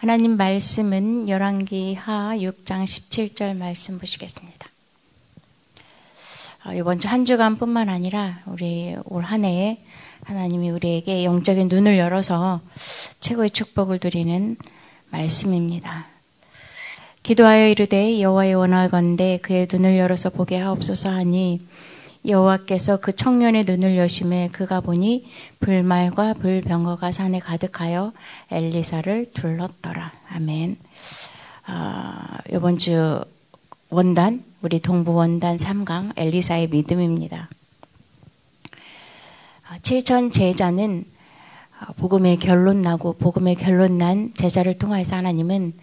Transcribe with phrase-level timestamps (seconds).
[0.00, 4.68] 하나님 말씀은 열왕기 하 6장 17절 말씀 보시겠습니다.
[6.66, 9.82] 어, 이번 주 한 주간뿐만 아니라 우리 올 한 해에
[10.22, 12.60] 하나님이 우리에게 영적인 눈을 열어서
[13.18, 14.56] 최고의 축복을 드리는
[15.10, 16.06] 말씀입니다.
[17.24, 21.66] 기도하여 이르되 여호와의 원하건대 그의 눈을 열어서 보게 하옵소서 하니
[22.26, 25.26] 여호와께서 그 청년의 눈을 여심해 그가 보니
[25.60, 28.12] 불말과 불병거가 산에 가득하여
[28.50, 30.12] 엘리사를 둘렀더라.
[30.30, 30.76] 아멘.
[31.66, 33.24] 아, 이번 주
[33.90, 37.48] 원단 우리 동부 원단 3강 엘리사의 믿음입니다.
[39.82, 41.04] 7천 아, 제자는
[41.78, 45.74] 아, 복음의 결론 나고 복음의 결론 난 제자를 통해서 하나님은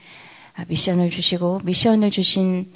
[0.56, 2.72] 아, 미션을 주시고 미션을 주신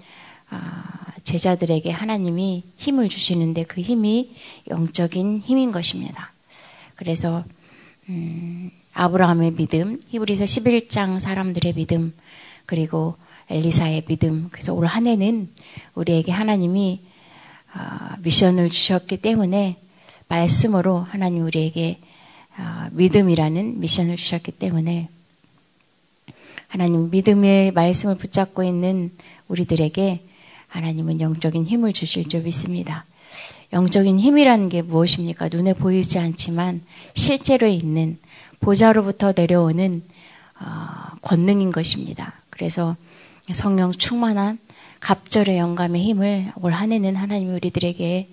[1.30, 4.34] 제자들에게 하나님이 힘을 주시는데 그 힘이
[4.68, 6.34] 영적인 힘인 것입니다.
[6.96, 7.44] 그래서
[8.10, 12.14] 음, 아브라함의 믿음, 히브리서 11장 사람들의 믿음,
[12.66, 13.16] 그리고
[13.50, 14.50] 엘리사의 믿음.
[14.52, 15.50] 그래서 올 한 해는
[15.94, 17.02] 우리에게 하나님이
[17.76, 19.78] 어, 미션을 주셨기 때문에
[20.28, 22.00] 말씀으로 하나님 우리에게
[22.58, 25.10] 어, 믿음이라는 미션을 주셨기 때문에
[26.68, 29.12] 하나님 믿음의 말씀을 붙잡고 있는
[29.48, 30.24] 우리들에게
[30.70, 33.06] 하나님은 영적인 힘을 주실 줄 믿습니다.
[33.74, 35.50] 영적인 힘이라는 게 무엇입니까?
[35.52, 36.82] 눈에 보이지 않지만
[37.14, 38.18] 실제로 있는
[38.60, 40.04] 보좌로부터 내려오는
[40.60, 42.34] 어, 권능인 것입니다.
[42.50, 42.96] 그래서
[43.54, 44.60] 성령 충만한
[45.00, 48.28] 갑절의 영감의 힘을 올 한 해는 하나님이 우리들에게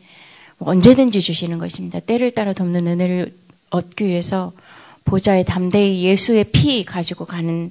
[0.58, 2.00] 언제든지 주시는 것입니다.
[2.00, 3.36] 때를 따라 돕는 은혜를
[3.70, 4.52] 얻기 위해서
[5.04, 7.70] 보좌에 담대히 예수의 피 가지고 가는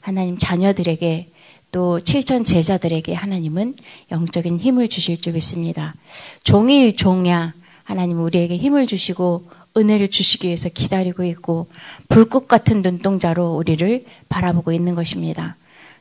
[0.00, 1.30] 하나님 자녀들에게
[1.76, 3.74] 또 7천 제자들에게 하나님은
[4.10, 5.94] 영적인 힘을 주실 줄 믿습니다.
[6.42, 7.52] 종일 종야
[7.84, 9.44] 하나님 우리에게 힘을 주시고
[9.76, 11.66] 은혜를 주시기 위해서 기다리고 있고
[12.08, 15.56] 불꽃 같은 눈동자로 우리를 바라보고 있는 것입니다.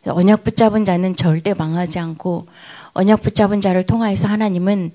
[0.06, 2.48] 언약 붙잡은 자는 절대 망하지 않고
[2.94, 4.94] 언약 붙잡은 자를 통하여서 하나님은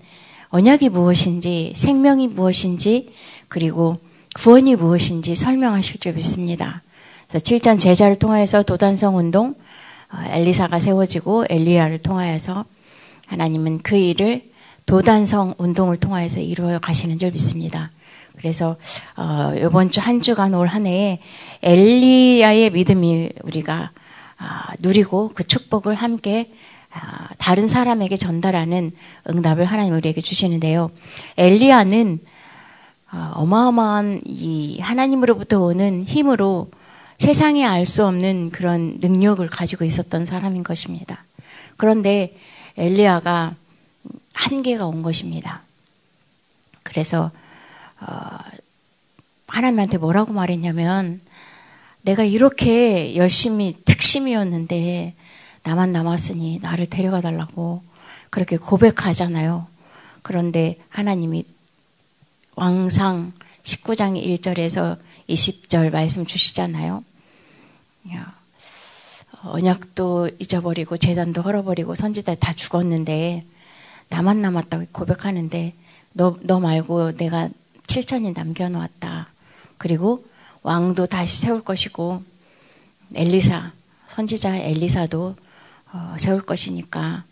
[0.48, 3.10] 언약이 무엇인지 생명이 무엇인지
[3.48, 3.98] 그리고
[4.34, 6.80] 구원이 무엇인지 설명하실 줄 믿습니다.
[7.28, 9.54] 그래서 7전 제자를 통하여서 도단성 운동 어,
[10.12, 12.64] 엘리사가 세워지고 엘리야를 통하여서
[13.26, 14.50] 하나님은 그 일을
[14.86, 17.90] 도단성 운동을 통하여서 이루어 가시는 줄 믿습니다.
[18.36, 18.76] 그래서
[19.16, 21.20] 어, 이번 주 한 주간 올 한 해에
[21.62, 23.90] 엘리야의 믿음이 우리가
[24.38, 26.50] 아, 누리고 그 축복을 함께
[26.92, 28.90] 아, 다른 사람에게 전달하는
[29.28, 30.90] 응답을 하나님 우리에게 주시는데요.
[31.36, 32.20] 엘리야는
[33.10, 36.68] 아, 어마어마한 이 하나님으로부터 오는 힘으로
[37.20, 41.22] 세상에 알 수 없는 그런 능력을 가지고 있었던 사람인 것입니다.
[41.76, 42.34] 그런데
[42.78, 43.56] 엘리야가
[44.32, 45.60] 한계가 온 것입니다.
[46.82, 47.30] 그래서
[48.00, 48.38] 어,
[49.48, 51.20] 하나님한테 뭐라고 말했냐면
[52.00, 55.14] 내가 이렇게 열심히 특심이었는데
[55.62, 57.82] 나만 남았으니 나를 데려가 달라고
[58.30, 59.66] 그렇게 고백하잖아요.
[60.22, 61.44] 그런데 하나님이
[62.56, 64.96] 왕상 19장 1절에서
[65.28, 67.04] 20절 말씀 주시잖아요.
[69.42, 73.44] 언약도 잊어버리고 재단도 헐어버리고 선지자 다 죽었는데
[74.08, 75.74] 나만 남았다고 고백하는데
[76.12, 77.48] 너, 너 말고 내가
[77.86, 79.28] 7천이 남겨놓았다.
[79.78, 80.24] 그리고
[80.62, 82.22] 왕도 다시 세울 것이고
[83.14, 83.72] 엘리사
[84.08, 85.36] 선지자 엘리사도
[85.92, 87.24] 어, 세울 것이니까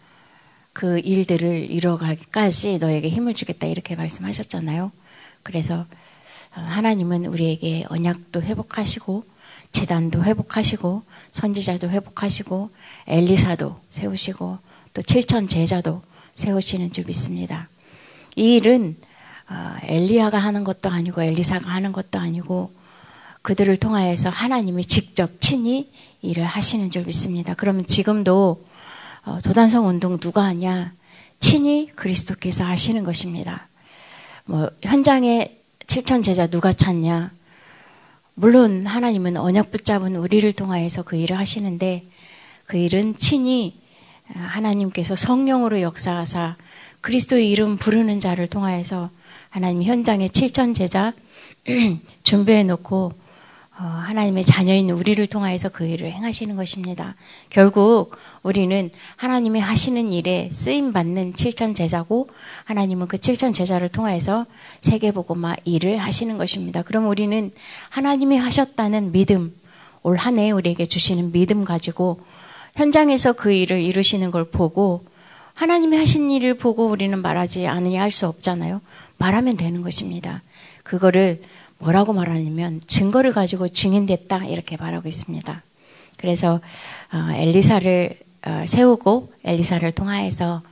[0.72, 4.92] 그 일들을 이뤄가기까지 너에게 힘을 주겠다 이렇게 말씀하셨잖아요.
[5.42, 5.80] 그래서
[6.56, 9.24] 어, 하나님은 우리에게 언약도 회복하시고
[9.72, 11.02] 재단도 회복하시고
[11.32, 12.70] 선지자도 회복하시고
[13.06, 14.58] 엘리사도 세우시고
[14.94, 16.02] 또 7천 제자도
[16.36, 17.68] 세우시는 줄 믿습니다.
[18.36, 18.96] 이 일은
[19.50, 22.72] 어, 엘리야가 하는 것도 아니고 엘리사가 하는 것도 아니고
[23.42, 25.90] 그들을 통하여서 하나님이 직접 친히
[26.20, 27.54] 일을 하시는 줄 믿습니다.
[27.54, 28.66] 그러면 지금도
[29.24, 30.92] 어, 도단성 운동 누가 하냐?
[31.40, 33.68] 친히 그리스도께서 하시는 것입니다.
[34.44, 35.56] 뭐 현장에
[35.86, 37.30] 7천 제자 누가 찾냐?
[38.40, 42.04] 물론 하나님은 언약 붙잡은 우리를 통하여서 그 일을 하시는데
[42.66, 43.80] 그 일은 친히
[44.28, 46.56] 하나님께서 성령으로 역사하사
[47.00, 49.10] 그리스도의 이름 부르는 자를 통하여서
[49.50, 51.14] 하나님 현장에 7천 제자
[52.22, 53.27] 준비해 놓고 어,
[53.84, 57.14] 하나님의 자녀인 우리를 통하여서 그 일을 행하시는 것입니다.
[57.48, 62.28] 결국 우리는 하나님의 하시는 일에 쓰임 받는 7천 제자고
[62.64, 64.46] 하나님은 그 7천 제자를 통하여서
[64.82, 66.82] 세계보고마 일을 하시는 것입니다.
[66.82, 67.52] 그럼 우리는
[67.90, 69.54] 하나님이 하셨다는 믿음,
[70.02, 72.20] 올 한 해 우리에게 주시는 믿음 가지고
[72.76, 75.04] 현장에서 그 일을 이루시는 걸 보고
[75.54, 78.80] 하나님이 하신 일을 보고 우리는 말하지 않으냐 할 수 없잖아요.
[79.18, 80.42] 말하면 되는 것입니다.
[80.88, 81.42] 그거를
[81.76, 85.62] 뭐라고 말하냐면 증거를 가지고 증인됐다 이렇게 말하고 있습니다.
[86.16, 86.60] 그래서
[87.12, 90.62] 어, 엘리사를 어, 세우고 엘리사를 통하여서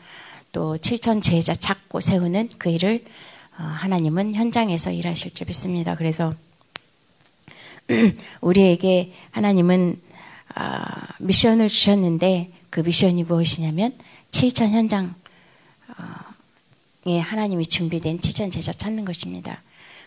[0.52, 3.04] 또 7천 제자 찾고 세우는 그 일을
[3.58, 5.94] 어, 하나님은 현장에서 일하실 줄 믿습니다.
[5.94, 6.34] 그래서
[8.40, 10.00] 우리에게 하나님은
[10.54, 13.92] 아, 미션을 주셨는데 그 미션이 무엇이냐면
[14.30, 15.10] 7천 현장에
[17.20, 19.60] 하나님이 준비된 7천 제자 찾는 것입니다.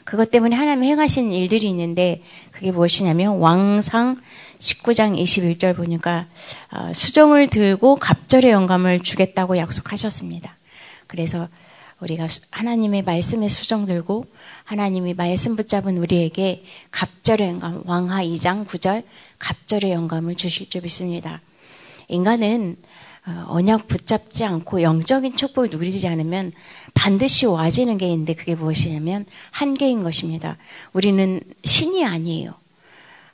[0.04, 4.18] 그것 때문에 하나님 행하신 일들이 있는데 그게 무엇이냐면 왕상
[4.60, 6.28] 19장 21절 보니까
[6.72, 10.56] 어, 수정을 들고 갑절의 영감을 주겠다고 약속하셨습니다.
[11.07, 11.48] 그래서
[12.00, 14.25] 우리가 하나님의 말씀에 수정 들고
[14.63, 19.04] 하나님이 말씀 붙잡은 우리에게 갑절의 영감 왕하 2장 9절
[19.38, 21.42] 갑절의 영감을 주실 줄 믿습니다.
[22.07, 22.88] 인간은 어,
[23.48, 26.51] 언약 붙잡지 않고 영적인 축복을 누리지 않으면
[26.94, 30.57] 반드시 와지는 게 있는데 그게 무엇이냐면 한계인 것입니다.
[30.94, 32.54] 우리는 신이 아니에요.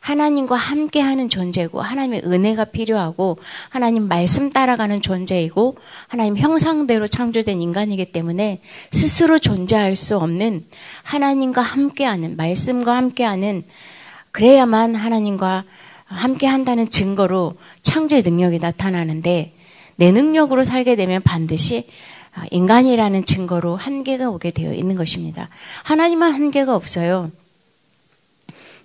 [0.06, 3.40] 하나님과 함께 하는 존재고 하나님의 은혜가 필요하고
[3.70, 5.78] 하나님 말씀 따라가는 존재이고
[6.08, 8.62] 하나님 형상대로 창조된 인간이기 때문에
[8.92, 10.68] 스스로 존재할 수 없는
[11.02, 13.64] 하나님과 함께 하는 말씀과 함께 하는
[14.30, 15.64] 그래야만 하나님과
[16.04, 19.55] 함께 한다는 증거로 창조의 능력이 나타나는데
[19.96, 21.88] 내 능력으로 살게 되면 반드시
[22.52, 25.50] 인간이라는 증거로 한계가 오게 되어 있는 것입니다.
[25.84, 27.32] 하나님은 한계가 없어요.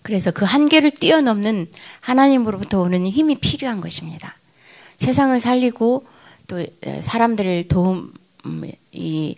[0.03, 1.69] 그래서 그 한계를 뛰어넘는
[2.01, 4.37] 하나님으로부터 오는 힘이 필요한 것입니다.
[4.99, 6.07] 세상을 살리고
[6.47, 6.67] 또
[7.01, 8.13] 사람들을 도움,
[8.47, 9.37] 음, 이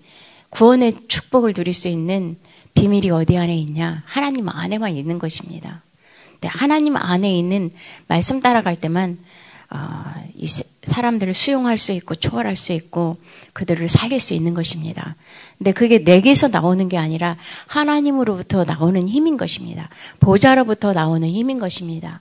[0.51, 2.37] 구원의 축복을 누릴 수 있는
[2.75, 4.03] 비밀이 어디 안에 있냐?
[4.07, 5.83] 하나님 안에만 있는 것입니다.
[6.45, 7.71] 하나님 안에 있는
[8.09, 9.19] 말씀 따라갈 때만
[9.75, 10.05] 어,
[10.35, 10.47] 이
[10.85, 13.17] 사람들을 수용할 수 있고 초월할 수 있고
[13.53, 15.17] 그들을 살릴 수 있는 것입니다.
[15.59, 17.37] 근데 그게 내게서 나오는 게 아니라
[17.67, 19.89] 하나님으로부터 나오는 힘인 것입니다.
[20.21, 22.21] 보좌로부터 나오는 힘인 것입니다.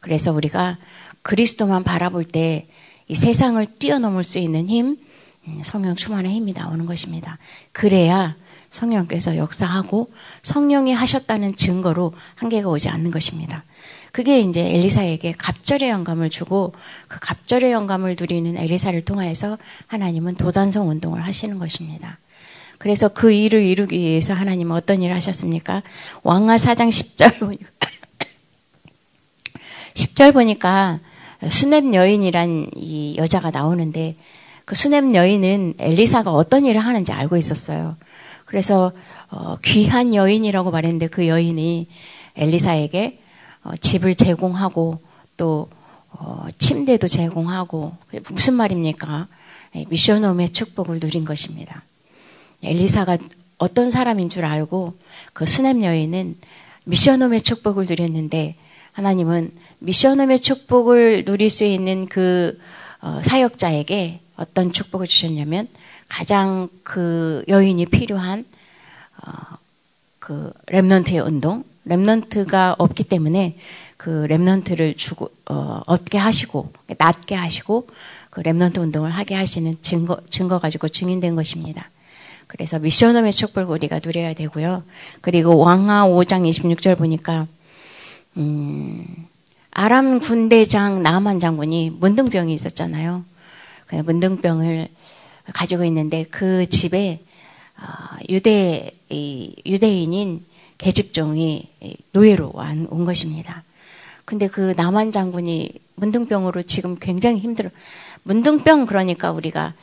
[0.00, 0.78] 그래서 우리가
[1.22, 2.66] 그리스도만 바라볼 때
[3.08, 4.98] 이 세상을 뛰어넘을 수 있는 힘,
[5.46, 7.38] 음, 성령 충만의 힘이 나오는 것입니다.
[7.72, 8.36] 그래야
[8.70, 10.12] 성령께서 역사하고
[10.42, 13.64] 성령이 하셨다는 증거로 한계가 오지 않는 것입니다.
[14.18, 16.72] 그게 이제 엘리사에게 갑절의 영감을 주고
[17.06, 22.18] 그 갑절의 영감을 누리는 엘리사를 통하여서 하나님은 도단성 운동을 하시는 것입니다.
[22.78, 25.84] 그래서 그 일을 이루기 위해서 하나님은 어떤 일을 하셨습니까?
[26.24, 27.70] 왕하 4장 10절 보니까
[29.94, 30.98] 10절 보니까
[31.48, 34.16] 수넴 여인이란 이 여자가 나오는데
[34.64, 37.96] 그 수넴 여인은 엘리사가 어떤 일을 하는지 알고 있었어요.
[38.46, 38.90] 그래서
[39.30, 41.86] 어, 귀한 여인이라고 말했는데 그 여인이
[42.34, 43.20] 엘리사에게
[43.68, 44.98] 어, 집을 제공하고
[45.36, 45.68] 또
[46.10, 47.94] 어, 침대도 제공하고
[48.30, 49.28] 무슨 말입니까?
[49.76, 51.82] 예, 미션홈의 축복을 누린 것입니다.
[52.62, 53.18] 엘리사가
[53.58, 54.94] 어떤 사람인 줄 알고
[55.34, 56.36] 그 수냄 여인은
[56.86, 58.56] 미션홈의 축복을 누렸는데
[58.92, 62.58] 하나님은 미션홈의 축복을 누릴 수 있는 그
[63.02, 65.68] 어, 사역자에게 어떤 축복을 주셨냐면
[66.08, 68.46] 가장 그 여인이 필요한
[70.18, 73.56] 그 렘넌트의 운동, 렘넌트가 없기 때문에
[73.96, 77.88] 그 렘넌트를 주고 어, 얻게 하시고 낫게 하시고
[78.30, 81.90] 그 렘넌트 운동을 하게 하시는 증거 증거 가지고 증인된 것입니다.
[82.46, 84.82] 그래서 미션홈의 축복을 우리가 누려야 되고요.
[85.20, 87.46] 그리고 왕하 5장 26절 보니까
[88.36, 89.26] 음,
[89.70, 93.24] 아람 군대장 나만 장군이 문둥병이 있었잖아요.
[93.86, 94.88] 그 문둥병을
[95.52, 97.20] 가지고 있는데 그 집에
[97.76, 100.44] 어, 유대 유대인인
[100.78, 101.68] 계집종이
[102.12, 102.52] 노예로
[102.90, 103.62] 온 것입니다.
[104.24, 107.70] 근데 그 남한 장군이 문둥병으로 지금 굉장히 힘들어.
[108.22, 109.74] 문둥병 그러니까 우리가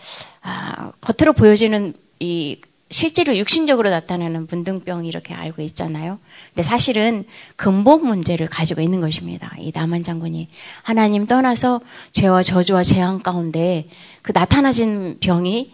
[0.42, 2.62] 아, 겉으로 보여지는 이
[2.92, 6.20] 실제로 육신적으로 나타나는 문둥병 이렇게 알고 있잖아요.
[6.50, 7.26] 근데 사실은
[7.56, 9.52] 근본 문제를 가지고 있는 것입니다.
[9.58, 10.48] 이 남한 장군이
[10.84, 13.88] 하나님 떠나서 죄와 저주와 재앙 가운데
[14.22, 15.72] 그 나타나진 병이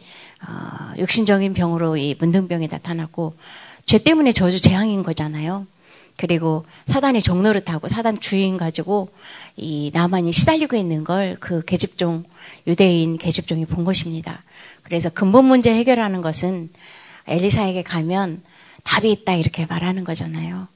[0.47, 3.35] 어, 육신적인 병으로 이 문둥병이 나타났고
[3.91, 5.67] 죄 때문에 저주 재앙인 거잖아요.
[6.15, 9.09] 그리고 사단이 종노릇하고 사단 주인 가지고
[9.57, 12.23] 이 나만이 시달리고 있는 걸 그 계집종
[12.67, 14.43] 유대인 계집종이 본 것입니다.
[14.83, 16.69] 그래서 근본 문제 해결하는 것은
[17.27, 18.43] 엘리사에게 가면
[18.85, 20.69] 답이 있다 이렇게 말하는 거잖아요.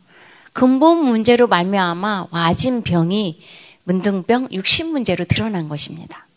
[0.52, 3.40] 근본 문제로 말미암아 와진 병이
[3.86, 6.28] 문둥병 육신 문제로 드러난 것입니다.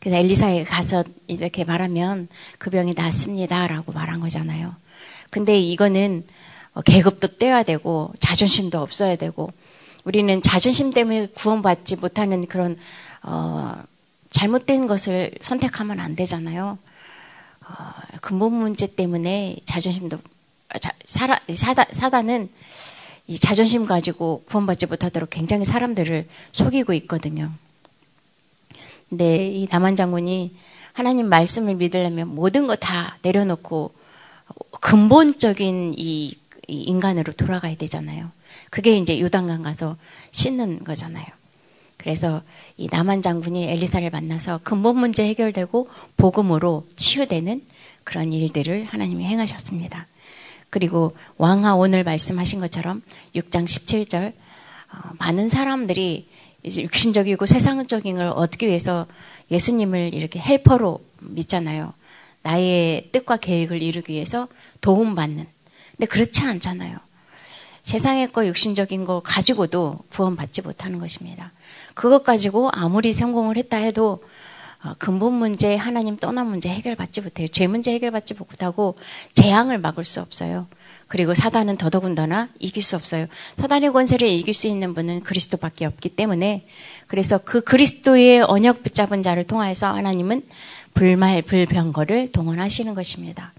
[0.00, 4.83] 그래서 엘리사에게 가서 이렇게 말하면 그 병이 낫습니다라고 말한 거잖아요.
[5.34, 6.24] 근데 이거는
[6.74, 9.52] 어, 계급도 떼야 되고 자존심도 없어야 되고
[10.04, 12.78] 우리는 자존심 때문에 구원받지 못하는 그런
[13.24, 13.82] 어,
[14.30, 16.78] 잘못된 것을 선택하면 안 되잖아요.
[17.66, 17.74] 어,
[18.20, 20.20] 근본 문제 때문에 자존심도
[20.80, 22.48] 자, 사라, 사다, 사단은
[23.26, 26.22] 이 자존심 가지고 구원받지 못하도록 굉장히 사람들을
[26.52, 27.50] 속이고 있거든요.
[29.08, 30.54] 근데 이 남한 장군이
[30.92, 34.03] 하나님 말씀을 믿으려면 모든 거 다 내려놓고
[34.80, 36.36] 근본적인 이,
[36.68, 38.30] 이 인간으로 돌아가야 되잖아요.
[38.70, 39.96] 그게 이제 요단강 가서
[40.32, 41.26] 씻는 거잖아요.
[41.96, 42.42] 그래서
[42.76, 47.62] 이 남한 장군이 엘리사를 만나서 근본 문제 해결되고 복음으로 치유되는
[48.04, 50.06] 그런 일들을 하나님이 행하셨습니다.
[50.70, 53.00] 그리고 왕하 오늘 말씀하신 것처럼
[53.34, 54.32] 6장 17절
[54.92, 56.28] 어, 많은 사람들이
[56.64, 59.06] 육신적이고 세상적인 걸 얻기 위해서
[59.50, 61.92] 예수님을 이렇게 헬퍼로 믿잖아요.
[62.44, 64.48] 나의 뜻과 계획을 이루기 위해서
[64.80, 65.46] 도움받는.
[65.96, 66.98] 근데 그렇지 않잖아요.
[67.82, 71.52] 세상의 거 육신적인 거 가지고도 구원받지 못하는 것입니다.
[71.94, 74.22] 그것 가지고 아무리 성공을 했다 해도
[74.82, 77.48] 어, 근본 문제 하나님 떠난 문제 해결받지 못해요.
[77.48, 78.96] 죄 문제 해결받지 못하고
[79.32, 80.66] 재앙을 막을 수 없어요.
[81.08, 83.26] 그리고 사단은 더더군다나 이길 수 없어요.
[83.58, 86.66] 사단의 권세를 이길 수 있는 분은 그리스도밖에 없기 때문에
[87.06, 90.42] 그래서 그 그리스도의 언약 붙잡은 자를 통하여서 하나님은
[90.94, 93.52] 불말 불병거를 동원하시는 것입니다.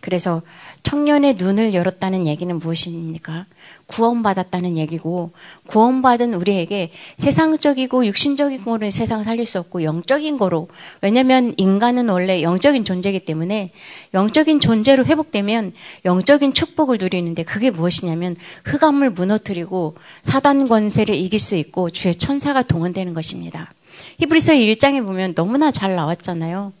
[0.00, 0.42] 그래서
[0.84, 3.46] 청년의 눈을 열었다는 얘기는 무엇입니까?
[3.86, 5.32] 구원받았다는 얘기고
[5.66, 10.68] 구원받은 우리에게 세상적이고 육신적인 거로 세상 살릴 수 없고 영적인 거로
[11.02, 13.72] 왜냐하면 인간은 원래 영적인 존재이기 때문에
[14.14, 15.72] 영적인 존재로 회복되면
[16.04, 23.14] 영적인 축복을 누리는데 그게 무엇이냐면 흑암을 무너뜨리고 사단 권세를 이길 수 있고 주의 천사가 동원되는
[23.14, 23.72] 것입니다.
[24.20, 26.72] 히브리서 1장에 보면 너무나 잘 나왔잖아요.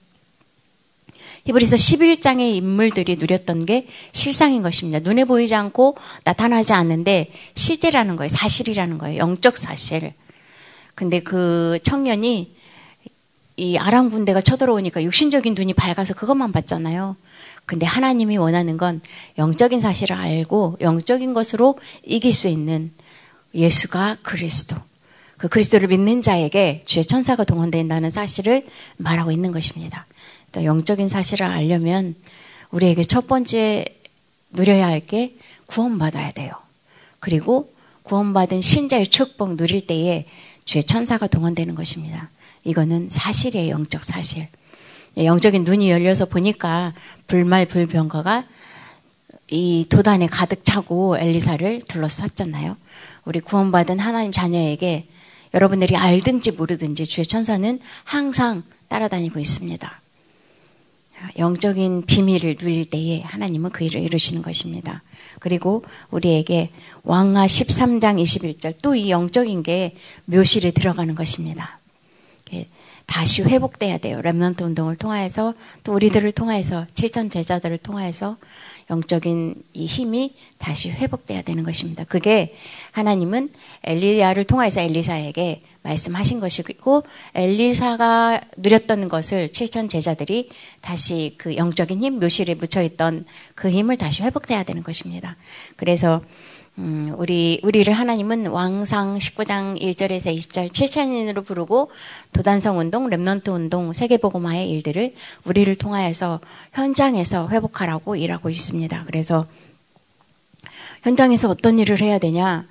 [1.44, 4.98] 히브리서 11장의 인물들이 누렸던 게 실상인 것입니다.
[4.98, 8.28] 눈에 보이지 않고 나타나지 않는데 실제라는 거예요.
[8.28, 9.18] 사실이라는 거예요.
[9.18, 10.12] 영적 사실.
[10.94, 12.54] 근데 그 청년이
[13.56, 17.16] 이 아람 군대가 쳐들어오니까 육신적인 눈이 밝아서 그것만 봤잖아요.
[17.66, 19.00] 근데 하나님이 원하는 건
[19.36, 22.92] 영적인 사실을 알고 영적인 것으로 이길 수 있는
[23.54, 24.76] 예수가 그리스도.
[25.38, 28.66] 그 그리스도를 믿는 자에게 주의 천사가 동원된다는 사실을
[28.96, 30.06] 말하고 있는 것입니다.
[30.56, 32.16] 영적인 사실을 알려면
[32.72, 33.84] 우리에게 첫 번째
[34.50, 36.50] 누려야 할 게 구원받아야 돼요.
[37.20, 40.26] 그리고 구원받은 신자의 축복 누릴 때에
[40.64, 42.30] 주의 천사가 동원되는 것입니다.
[42.64, 44.48] 이거는 사실이에요, 영적 사실.
[45.16, 46.94] 예, 영적인 눈이 열려서 보니까
[47.26, 48.44] 불말 불병거가
[49.50, 52.76] 이 도단에 가득 차고 엘리사를 둘러쌌잖아요.
[53.24, 55.06] 우리 구원받은 하나님 자녀에게
[55.54, 60.00] 여러분들이 알든지 모르든지 주의 천사는 항상 따라다니고 있습니다.
[61.36, 65.02] 영적인 비밀을 누릴 때에 하나님은 그 일을 이루시는 것입니다.
[65.40, 66.70] 그리고 우리에게
[67.02, 69.94] 왕하 13장 21절 또 이 영적인 게
[70.26, 71.80] 묘실에 들어가는 것입니다.
[73.08, 74.20] 다시 회복돼야 돼요.
[74.22, 78.36] 랩런트 운동을 통하여서 또 우리들을 통하여서 7천 제자들을 통하여서
[78.90, 82.04] 영적인 이 힘이 다시 회복돼야 되는 것입니다.
[82.04, 82.54] 그게
[82.92, 83.50] 하나님은
[83.84, 87.02] 엘리야를 통해서 엘리사에게 말씀하신 것이고
[87.34, 90.50] 엘리사가 누렸던 것을 7천 제자들이
[90.82, 93.24] 다시 그 영적인 힘 묘실에 묻혀 있던
[93.54, 95.36] 그 힘을 다시 회복돼야 되는 것입니다.
[95.76, 96.22] 그래서
[96.78, 101.90] 음, 우리, 우리를 하나님은 왕상 19장 1절에서 20절 7천인으로 부르고
[102.32, 105.12] 도단성 운동, remnant 운동, 세계복음화의 일들을
[105.44, 106.38] 우리를 통하여서
[106.72, 109.02] 현장에서 회복하라고 일하고 있습니다.
[109.06, 109.46] 그래서
[111.02, 112.64] 현장에서 어떤 일을 해야 되냐?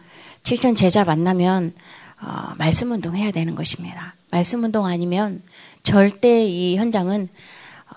[0.43, 1.73] 7천 제자 만나면
[2.21, 4.15] 어, 말씀 운동 해야 되는 것입니다.
[4.31, 5.43] 말씀 운동 아니면
[5.83, 7.27] 절대 이 현장은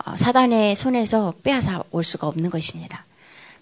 [0.05, 3.05] 어, 사단의 손에서 빼앗아 올 수가 없는 것입니다.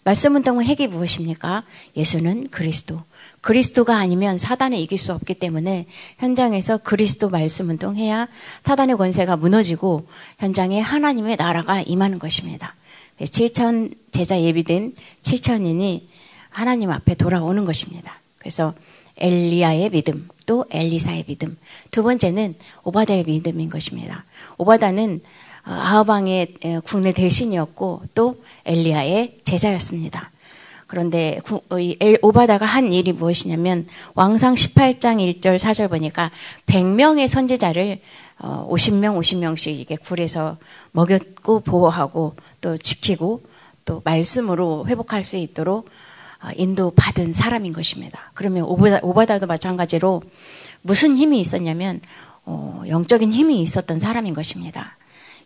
[0.05, 1.65] 말씀 운동의 핵이 무엇입니까?
[1.97, 3.03] 예수는 그리스도.
[3.41, 5.87] 그리스도가 아니면 사단을 이길 수 없기 때문에
[6.19, 8.29] 현장에서 그리스도 말씀 운동해야
[8.65, 10.07] 사단의 권세가 무너지고
[10.39, 12.75] 현장에 하나님의 나라가 임하는 것입니다.
[13.21, 16.03] 7천 제자 예비된 7천인이
[16.51, 18.21] 하나님 앞에 돌아오는 것입니다.
[18.39, 18.75] 그래서
[19.19, 21.57] 엘리야의 믿음, 또 엘리사의 믿음.
[21.91, 24.25] 두 번째는 오바다의 믿음인 것입니다.
[24.57, 25.27] 오바다는 어,
[25.69, 30.31] 아하방의 국내 대신이었고 또 엘리야의 제자였습니다.
[30.87, 31.39] 그런데
[32.23, 36.31] 오바다가 한 일이 무엇이냐면 왕상 18장 1절 4절 보니까
[36.67, 38.01] 100명의 선지자를
[38.41, 40.57] 50명 어, 50명씩 이게 굴에서
[40.93, 43.43] 먹였고 보호하고 또 지키고
[43.85, 45.89] 또 말씀으로 회복할 수 있도록
[46.43, 48.31] 어, 인도받은 사람인 것입니다.
[48.35, 50.23] 그러면 오바다, 오바다도 마찬가지로
[50.83, 52.01] 무슨 힘이 있었냐면
[52.87, 54.98] 영적인 힘이 있었던 사람인 것입니다.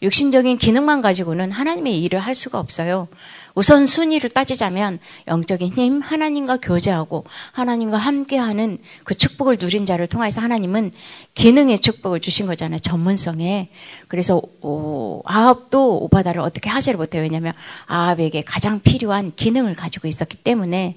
[0.02, 3.08] 육신적인 기능만 가지고는 하나님의 일을 할 수가 없어요.
[3.54, 10.90] 우선 순위를 따지자면 영적인 힘, 하나님과 교제하고 하나님과 함께하는 그 축복을 누린 자를 통해서 하나님은
[11.34, 12.80] 기능의 축복을 주신 거잖아요.
[12.80, 13.68] 전문성에.
[14.08, 17.22] 그래서 오, 아합도 오바다를 어떻게 하지를 못해요.
[17.22, 17.52] 왜냐하면
[17.86, 20.96] 아합에게 가장 필요한 기능을 가지고 있었기 때문에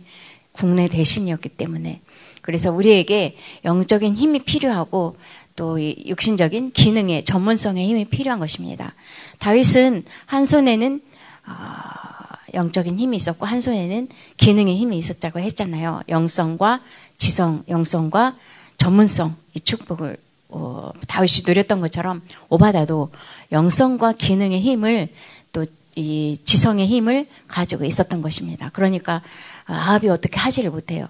[0.52, 2.02] 국내 대신이었기 때문에
[2.42, 3.36] 그래서 우리에게
[3.66, 5.18] 영적인 힘이 필요하고
[5.56, 8.94] 또 육신적인 기능의 전문성의 힘이 필요한 것입니다.
[9.40, 11.02] 다윗은 한 손에는
[11.46, 16.02] 아, 영적인 힘이 있었고 한 손에는 기능의 힘이 있었다고 했잖아요.
[16.10, 16.82] 영성과
[17.18, 18.36] 지성, 영성과
[18.78, 20.18] 전문성 이 축복을
[20.50, 23.12] 어, 다윗이 누렸던 것처럼 오바다도
[23.52, 25.10] 영성과 기능의 힘을
[25.52, 28.70] 또 이 지성의 힘을 가지고 있었던 것입니다.
[28.74, 29.22] 그러니까
[29.66, 31.08] 아합이 어떻게 하지를 못해요.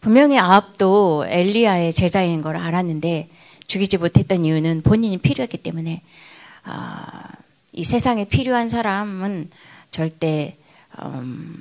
[0.00, 3.28] 분명히 아합도 엘리야의 제자인 걸 알았는데
[3.68, 6.02] 죽이지 못했던 이유는 본인이 필요했기 때문에
[6.64, 7.22] 아,
[7.72, 9.50] 이 세상에 필요한 사람은
[9.90, 10.56] 절대
[11.02, 11.60] 음,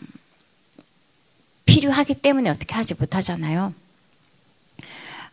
[1.65, 3.73] 필요하기 때문에 어떻게 하지 못하잖아요.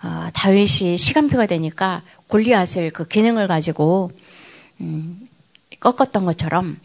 [0.03, 4.11] 어, 다윗이 시간표가 되니까 골리앗을 그 기능을 가지고
[4.81, 5.29] 음,
[5.81, 6.79] 꺾었던 것처럼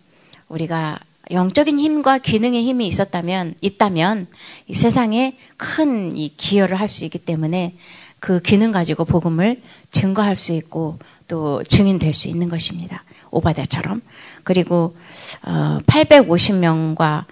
[0.47, 0.99] 우리가
[1.31, 4.27] 영적인 힘과 기능의 힘이 있었다면 있다면
[4.67, 7.75] 이 세상에 큰 이 기여를 할 수 있기 때문에
[8.19, 9.61] 그 기능 가지고 복음을
[9.91, 13.03] 증거할 수 있고 또 증인될 수 있는 것입니다.
[13.31, 14.01] 오바다처럼
[14.43, 14.95] 그리고
[15.43, 17.25] 어, 850명과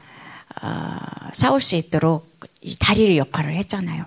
[0.61, 0.97] 어,
[1.33, 4.05] 싸울 수 있도록 이 다리의 역할을 했잖아요.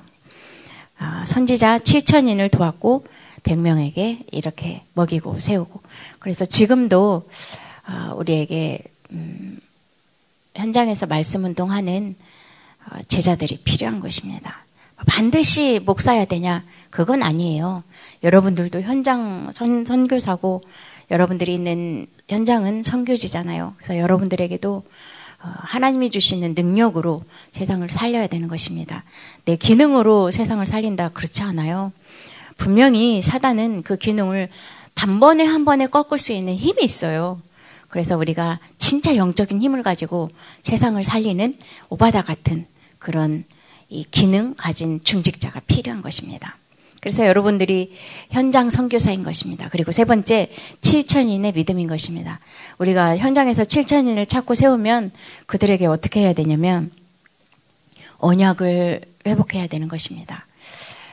[1.01, 3.07] 어, 선지자 7천인을 도왔고
[3.43, 5.81] 100명에게 이렇게 먹이고 세우고
[6.19, 7.29] 그래서 지금도
[7.89, 9.59] 어, 우리에게 음,
[10.55, 12.17] 현장에서 말씀 운동하는
[12.87, 14.65] 어, 제자들이 필요한 것입니다.
[15.07, 16.65] 반드시 목사야 되냐?
[16.91, 17.83] 그건 아니에요.
[18.23, 20.63] 여러분들도 현장 선, 선교사고
[21.11, 23.75] 여러분들이 있는 현장은 선교지잖아요.
[23.77, 24.83] 그래서 여러분들에게도
[25.43, 29.05] 어, 하나님이 주시는 능력으로 세상을 살려야 되는 것입니다.
[29.45, 31.93] 내 기능으로 세상을 살린다 그렇지 않아요.
[32.59, 34.49] 분명히 사단은 그 기능을
[34.95, 37.41] 단번에 한 번에 꺾을 수 있는 힘이 있어요.
[37.89, 40.31] 그래서 우리가 진짜 영적인 힘을 가지고
[40.63, 41.57] 세상을 살리는
[41.89, 42.67] 오바다 같은
[42.99, 43.45] 그런
[43.91, 46.57] 이 기능 가진 중직자가 필요한 것입니다.
[47.01, 47.93] 그래서 여러분들이
[48.31, 49.69] 현장 선교사인 것입니다.
[49.71, 50.51] 그리고 세 번째
[50.83, 52.41] 7천인의 믿음인 것입니다.
[52.79, 55.11] 우리가 현장에서 7천인을 찾고 세우면
[55.47, 56.91] 그들에게 어떻게 해야 되냐면
[58.19, 60.47] 언약을 회복해야 되는 것입니다.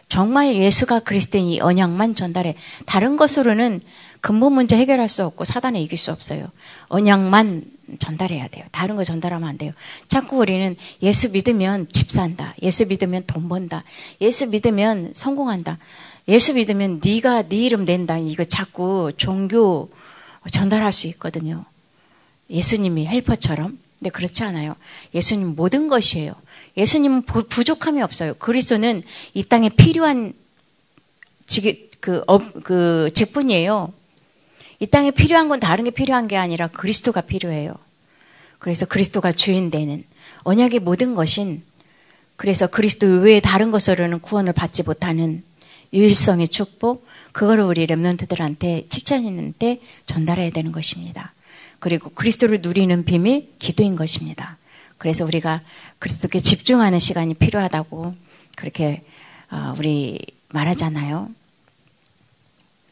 [0.10, 3.82] 정말 예수가 그리스도인 이 언약만 전달해 다른 것으로는
[4.22, 6.48] 근본 문제 해결할 수 없고 사단에 이길 수 없어요.
[6.88, 7.64] 언약만
[8.00, 8.66] 전달해야 돼요.
[8.72, 9.72] 다른 거 전달하면 안 돼요.
[10.08, 12.54] 자꾸 우리는 예수 믿으면 집 산다.
[12.62, 13.84] 예수 믿으면 돈 번다.
[14.22, 15.78] 예수 믿으면 성공한다.
[16.28, 18.18] 예수 믿으면 네가 네 이름 낸다.
[18.18, 19.90] 이거 자꾸 종교
[20.52, 21.66] 전달할 수 있거든요.
[22.50, 23.78] 예수님이 helper처럼.
[24.00, 24.76] 근데 그렇지 않아요.
[25.14, 26.34] 예수님 모든 것이에요.
[26.78, 28.36] 예수님은 부족함이 없어요.
[28.36, 30.34] 그리스도는 이 땅에 필요한
[31.48, 33.92] 직, 그, 업, 그 직분이에요.
[34.80, 37.74] 이 땅에 필요한 건 다른 게 필요한 게 아니라 그리스도가 필요해요.
[38.60, 40.04] 그래서 그리스도가 주인 되는
[40.44, 41.64] 언약의 모든 것인
[42.36, 45.44] 그래서 그리스도 외에 다른 것으로는 구원을 받지 못하는
[45.94, 51.34] 유일성의 축복 그거를 우리 렘넌트들한테 칭찬했는데 전달해야 되는 것입니다.
[51.80, 54.58] 그리고 그리스도를 누리는 비밀 기도인 것입니다.
[54.98, 55.62] 그래서 우리가
[56.00, 58.16] 그리스도께 집중하는 시간이 필요하다고
[58.56, 59.04] 그렇게
[59.52, 61.30] 어, 우리 말하잖아요.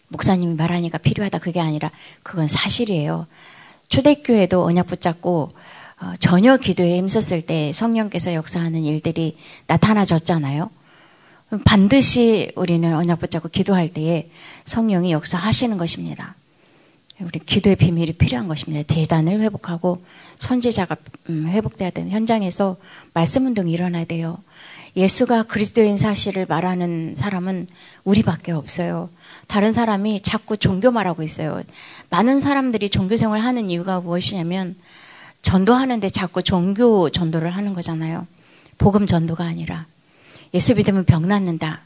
[0.10, 1.92] 목사님이 말하니까 필요하다 그게 아니라
[2.24, 3.28] 그건 사실이에요.
[3.90, 5.54] 초대교회도 언약 붙잡고
[6.02, 10.70] 어, 전혀 기도에 힘썼을 때 성령께서 역사하는 일들이 나타나졌잖아요.
[11.64, 14.30] 반드시 우리는 언약 붙잡고 기도할 때에
[14.66, 16.36] 성령이 역사하시는 것입니다.
[17.22, 18.84] 우리 기도의 비밀이 필요한 것입니다.
[18.94, 20.04] 대단을 회복하고
[20.38, 20.98] 선지자가
[21.30, 22.76] 음, 회복돼야 되는 현장에서
[23.14, 24.38] 말씀 운동이 일어나야 돼요.
[24.98, 27.68] 예수가 그리스도인 사실을 말하는 사람은
[28.04, 29.10] 우리밖에 없어요.
[29.48, 31.62] 다른 사람이 자꾸 종교 말하고 있어요.
[32.10, 34.76] 많은 사람들이 종교 생활 하는 이유가 무엇이냐면
[35.42, 38.28] 전도하는데 자꾸 종교 전도를 하는 거잖아요.
[38.78, 39.86] 복음 전도가 아니라
[40.54, 41.82] 예수 믿으면 병 낫는다.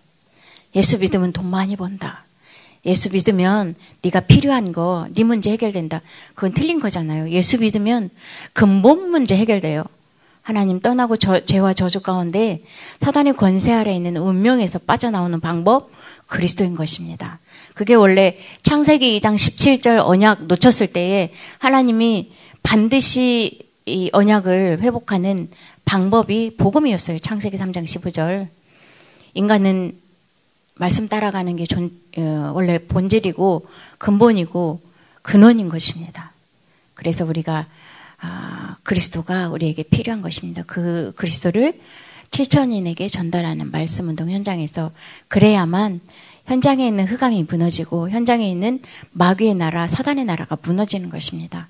[0.75, 2.25] 예수 믿으면 돈 많이 번다.
[2.85, 6.01] 예수 믿으면 네가 필요한 거, 네 문제 해결된다.
[6.33, 7.29] 그건 틀린 거잖아요.
[7.29, 8.09] 예수 믿으면
[8.53, 9.83] 근본 문제 해결돼요.
[10.41, 12.63] 하나님 떠나고 저, 죄와 저주 가운데
[12.99, 15.91] 사단의 권세 아래 있는 운명에서 빠져나오는 방법
[16.27, 17.39] 그리스도인 것입니다.
[17.75, 22.31] 그게 원래 창세기 2장 17절 언약 놓쳤을 때에 하나님이
[22.63, 25.49] 반드시 이 언약을 회복하는
[25.85, 27.19] 방법이 복음이었어요.
[27.19, 28.47] 창세기 3장 15절.
[29.33, 29.93] 인간은
[30.79, 34.81] 말씀 따라가는 게 존, 어, 원래 본질이고 근본이고
[35.21, 36.31] 근원인 것입니다.
[36.93, 37.67] 그래서 우리가
[38.21, 40.63] 아, 그리스도가 우리에게 필요한 것입니다.
[40.65, 41.79] 그 그리스도를
[42.31, 44.91] 7천인에게 전달하는 말씀 운동 현장에서
[45.27, 45.99] 그래야만
[46.45, 51.67] 현장에 있는 흑암이 무너지고 현장에 있는 마귀의 나라, 사단의 나라가 무너지는 것입니다.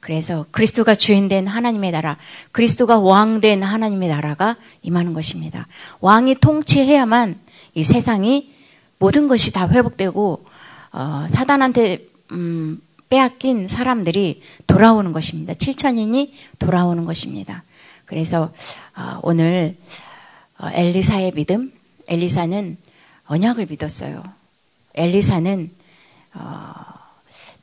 [0.00, 2.18] 그래서 그리스도가 주인된 하나님의 나라,
[2.52, 5.66] 그리스도가 왕된 하나님의 나라가 임하는 것입니다.
[6.00, 7.43] 왕이 통치해야만
[7.74, 8.52] 이 세상이
[8.98, 10.44] 모든 것이 다 회복되고
[10.92, 15.52] 어, 사단한테 음, 빼앗긴 사람들이 돌아오는 것입니다.
[15.52, 17.64] 7천인이 돌아오는 것입니다.
[18.04, 18.52] 그래서
[18.96, 19.76] 어, 오늘
[20.58, 21.72] 어, 엘리사의 믿음,
[22.06, 22.76] 엘리사는
[23.26, 24.22] 언약을 믿었어요.
[24.94, 25.70] 엘리사는
[26.34, 26.74] 어,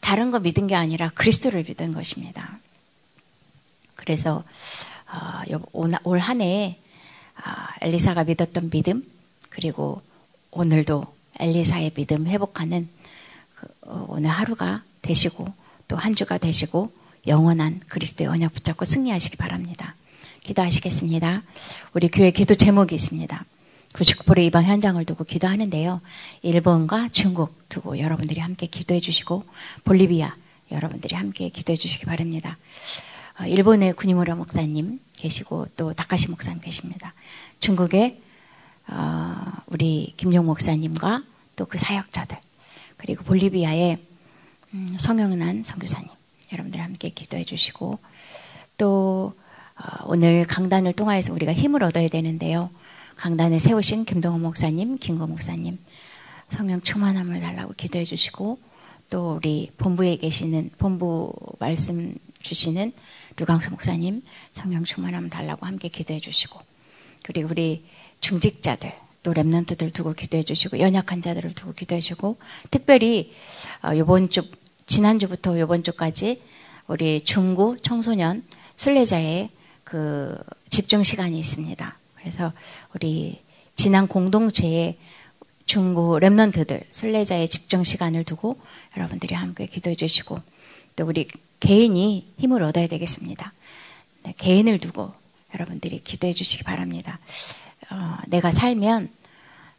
[0.01, 2.59] 다른 거 믿은 게 아니라 그리스도를 믿은 것입니다.
[3.95, 4.43] 그래서
[5.11, 5.41] 어,
[6.03, 6.77] 올한 해에
[7.35, 9.03] 아, 엘리사가 믿었던 믿음
[9.51, 10.01] 그리고
[10.49, 11.05] 오늘도
[11.39, 12.89] 엘리사의 믿음 회복하는
[13.55, 15.53] 그, 어, 오늘 하루가 되시고
[15.87, 16.91] 또 한 주가 되시고
[17.27, 19.95] 영원한 그리스도의 언약 붙잡고 승리하시기 바랍니다.
[20.43, 21.43] 기도하시겠습니다.
[21.93, 23.45] 우리 교회 기도 제목이 있습니다.
[23.93, 26.01] 99%의 이방 현장을 두고 기도하는데요.
[26.43, 29.43] 일본과 중국 두고 여러분들이 함께 기도해 주시고
[29.83, 30.33] 볼리비아
[30.71, 32.57] 여러분들이 함께 기도해 주시기 바랍니다.
[33.39, 37.13] 어, 일본의 구니무라 목사님 계시고 또 다카시 목사님 계십니다.
[37.59, 38.21] 중국의
[38.87, 39.35] 어,
[39.67, 41.23] 우리 김용 목사님과
[41.55, 42.37] 또 그 사역자들
[42.97, 43.97] 그리고 볼리비아의
[44.73, 46.09] 음, 성영난 선교사님
[46.51, 47.99] 여러분들 함께 기도해 주시고
[48.77, 49.33] 또
[49.75, 52.69] 어, 오늘 강단을 통하여서 우리가 힘을 얻어야 되는데요.
[53.15, 55.77] 강단에 세우신 김동호 목사님, 김고 목사님
[56.49, 58.59] 성령 충만함을 달라고 기도해 주시고
[59.09, 62.91] 또 우리 본부에 계시는 본부 말씀 주시는
[63.37, 66.59] 류강수 목사님 성령 충만함을 달라고 함께 기도해 주시고
[67.23, 67.85] 그리고 우리
[68.21, 72.37] 중직자들 또 랩런트들 두고 기도해 주시고 연약한 자들을 두고 기도해 주시고
[72.71, 73.33] 특별히
[73.95, 74.43] 이번 어, 주
[74.87, 76.41] 지난주부터 이번 주까지
[76.87, 78.43] 우리 중고 청소년
[78.75, 79.49] 순례자의
[79.83, 80.37] 그
[80.69, 81.97] 집중 시간이 있습니다.
[82.15, 82.51] 그래서
[82.95, 83.41] 우리
[83.75, 84.97] 지난 공동체의
[85.65, 88.59] 중고 랩런트들 순례자의 집중 시간을 두고
[88.97, 90.39] 여러분들이 함께 기도해 주시고
[90.95, 91.27] 또 우리
[91.59, 93.53] 개인이 힘을 얻어야 되겠습니다.
[94.23, 95.13] 네, 개인을 두고
[95.53, 97.19] 여러분들이 기도해 주시기 바랍니다.
[97.91, 99.09] 어, 내가 살면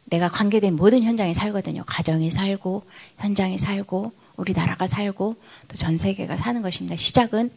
[0.05, 1.83] 내가 관계된 모든 현장에 살거든요.
[1.85, 2.85] 가정이 살고
[3.17, 5.35] 현장이 살고 우리나라가 살고
[5.67, 6.95] 또 전 세계가 사는 것입니다.
[6.95, 7.51] 시작은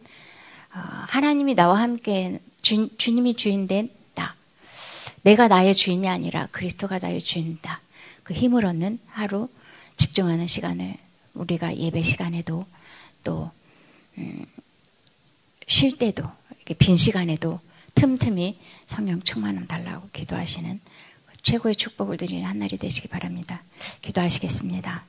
[0.73, 3.89] 어, 하나님이 나와 함께 주, 주님이 주인된
[5.27, 7.81] 내가 나의 주인이 아니라 그리스도가 나의 주인이다.
[8.23, 9.49] 그 힘을 얻는 하루
[9.97, 10.95] 집중하는 시간을
[11.33, 12.65] 우리가 예배 시간에도
[13.25, 13.51] 또쉴
[14.19, 16.23] 음, 때도
[16.79, 17.59] 빈 시간에도
[17.97, 20.79] 틈틈이 성령 충만함 달라고 기도하시는
[21.41, 23.63] 최고의 축복을 드리는 한 날이 되시기 바랍니다.
[24.03, 25.05] 기도하시겠습니다.